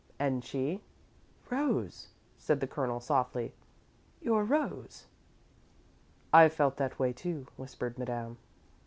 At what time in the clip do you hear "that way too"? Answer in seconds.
6.77-7.45